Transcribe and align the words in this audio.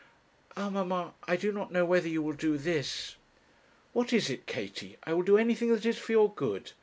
'Ah, 0.57 0.67
mamma, 0.71 1.13
I 1.27 1.35
do 1.35 1.51
not 1.51 1.71
know 1.71 1.85
whether 1.85 2.07
you 2.09 2.23
will 2.23 2.33
do 2.33 2.57
this.' 2.57 3.17
'What 3.93 4.11
is 4.11 4.31
it, 4.31 4.47
Katie? 4.47 4.97
I 5.03 5.13
will 5.13 5.21
do 5.21 5.37
anything 5.37 5.69
that 5.73 5.85
is 5.85 5.99
for 5.99 6.11
your 6.13 6.33
good. 6.33 6.71